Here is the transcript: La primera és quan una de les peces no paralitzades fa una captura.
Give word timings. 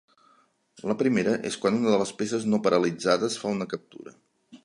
La 0.91 0.95
primera 1.01 1.33
és 1.49 1.57
quan 1.65 1.77
una 1.81 1.93
de 1.95 1.99
les 2.03 2.13
peces 2.21 2.49
no 2.53 2.61
paralitzades 2.69 3.39
fa 3.43 3.55
una 3.59 3.71
captura. 3.75 4.17